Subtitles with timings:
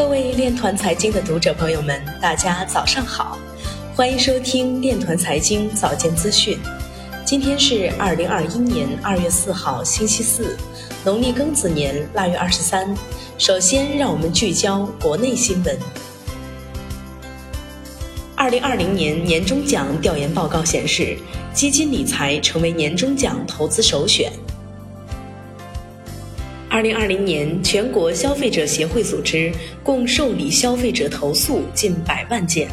[0.00, 3.38] 各位链团财经的读者朋友们，大家早上好，
[3.94, 6.58] 欢迎收听链团财经早间资讯。
[7.22, 10.56] 今天是二零二一年二月四号，星期四，
[11.04, 12.96] 农历庚子年腊月二十三。
[13.36, 15.78] 首先，让我们聚焦国内新闻。
[18.34, 21.18] 二零二零年年终奖调研报告显示，
[21.52, 24.32] 基金理财成为年终奖投资首选。
[26.70, 29.50] 二零二零年，全国消费者协会组织
[29.82, 32.68] 共受理消费者投诉近百万件。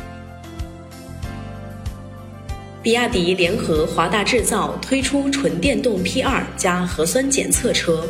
[2.83, 8.07] 比亚迪联合华大制造推出纯电动 P2 加核酸检测车。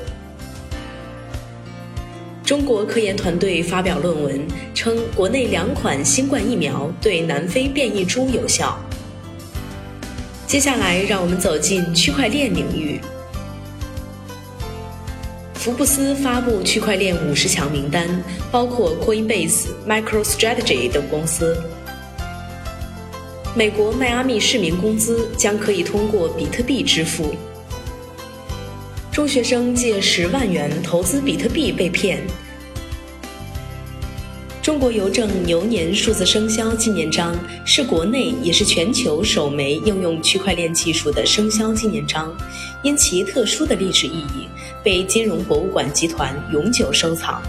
[2.43, 8.77] 中国科研团队发表论文称，国内两款新冠疫苗对南非变异株有效。
[10.45, 12.99] 接下来，让我们走进区块链领域。
[15.67, 18.07] 福布斯发布区块链五十强名单，
[18.49, 21.61] 包括 Coinbase、MicroStrategy 等公司。
[23.53, 27.35] 美国迈阿密市民工资将可以通过比特币支付。
[29.11, 32.21] 中学生借十万元投资比特币被骗。
[34.67, 42.35] 中国邮政牛年数字生肖纪念章是国内也是全球首枚应用区块链技术的生肖纪念章，
[42.83, 44.45] 因其特殊的历史意义，
[44.83, 47.41] 被金融博物馆集团永久收藏。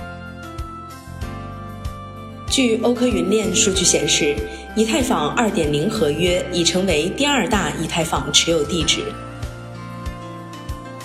[2.48, 4.36] 据欧科云链数据显示，
[4.76, 9.00] 以太坊2.0合约已成为第二大以太坊持有地址。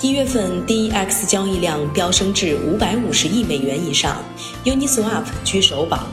[0.03, 4.21] 一月份 DEX 交易量飙升至五百五十亿美元以上
[4.65, 6.05] ，Uniswap 居首榜。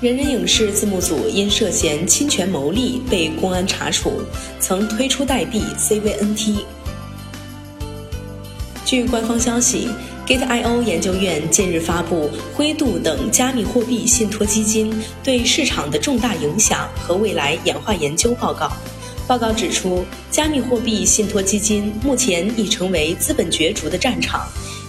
[0.00, 4.20] 人人影视字幕组因涉嫌侵权牟利被公安查处，
[4.58, 6.64] 曾推出代币 CVNT。
[8.84, 9.88] 据官方消息
[10.26, 18.68] ，Gate.io 研究院近日发布灰度等加密货币信托基金对市场的重大影响和未来演化研究报告。
[19.26, 24.46] 报告指出，加密货币信托基金目前已成为资本角逐的战场。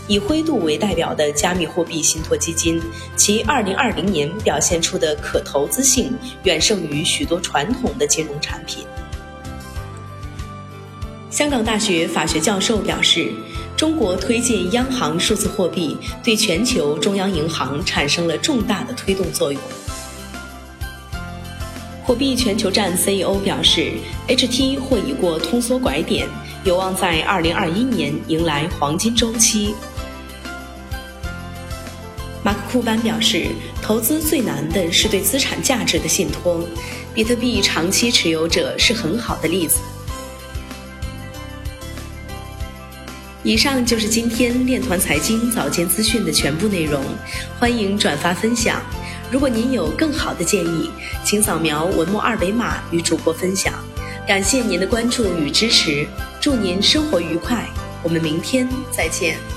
[0.08, 2.82] 以灰度为代表的加密货币信托基金，
[3.18, 8.86] 其2020年表现出的可投资性远胜于许多传统的金融产品。
[11.30, 13.34] 香港大学法学教授表示，
[13.76, 19.62] 中国推进央行数字货币，对全球中央银行产生了重大的推动作用。
[22.08, 23.92] 火币全球站 CEO 表示
[24.30, 26.26] ，HT 或已过通缩拐点，
[26.64, 29.76] 有望在2021年迎来黄金周期。
[32.46, 33.48] 马克库班表示，
[33.82, 36.66] 投资最难的是对资产价值的信托，
[37.14, 39.82] 比特币长期持有者是很好的例子。
[43.44, 47.04] 以上就是今天链团财经早间资讯的全部内容，
[47.60, 48.82] 欢迎转发分享。
[49.30, 50.90] 如果您有更好的建议，
[51.24, 53.74] 请扫描文末二维码与主播分享。
[54.26, 56.08] 感谢您的关注与支持，
[56.40, 57.68] 祝您生活愉快，
[58.04, 59.57] 我们明天再见。